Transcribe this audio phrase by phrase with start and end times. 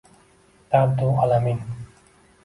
[0.71, 1.59] Dardu alamin.